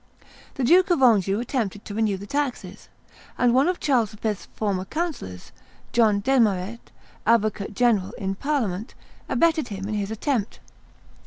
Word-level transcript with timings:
The 0.55 0.63
Duke 0.63 0.89
of 0.89 1.03
Anjou 1.03 1.39
attempted 1.39 1.85
to 1.85 1.93
renew 1.93 2.17
the 2.17 2.25
taxes, 2.25 2.89
and 3.37 3.53
one 3.53 3.67
of 3.67 3.79
Charles 3.79 4.13
V.'s 4.13 4.47
former 4.55 4.83
councillors, 4.85 5.51
John 5.93 6.21
Desmarets, 6.21 6.91
advocate 7.27 7.75
general 7.75 8.09
in 8.13 8.33
parliament, 8.33 8.95
abetted 9.29 9.67
him 9.67 9.87
in 9.87 9.93
his 9.93 10.09
attempt. 10.09 10.59